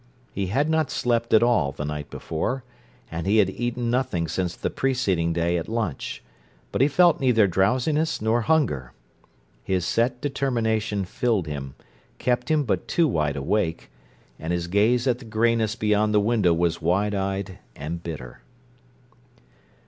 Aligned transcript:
He 0.33 0.47
had 0.47 0.67
not 0.67 0.89
slept 0.89 1.31
at 1.31 1.43
all, 1.43 1.71
the 1.73 1.85
night 1.85 2.09
before, 2.09 2.63
and 3.11 3.27
he 3.27 3.37
had 3.37 3.51
eaten 3.51 3.91
nothing 3.91 4.27
since 4.27 4.55
the 4.55 4.71
preceding 4.71 5.31
day 5.31 5.59
at 5.59 5.69
lunch, 5.69 6.23
but 6.71 6.81
he 6.81 6.87
felt 6.87 7.19
neither 7.19 7.45
drowsiness 7.45 8.19
nor 8.19 8.41
hunger. 8.41 8.93
His 9.63 9.85
set 9.85 10.19
determination 10.19 11.05
filled 11.05 11.45
him, 11.45 11.75
kept 12.17 12.49
him 12.49 12.63
but 12.63 12.87
too 12.87 13.07
wide 13.07 13.35
awake, 13.35 13.91
and 14.39 14.51
his 14.51 14.65
gaze 14.65 15.05
at 15.05 15.19
the 15.19 15.25
grayness 15.25 15.75
beyond 15.75 16.15
the 16.15 16.19
window 16.19 16.51
was 16.51 16.81
wide 16.81 17.13
eyed 17.13 17.59
and 17.75 18.01
bitter. 18.01 18.41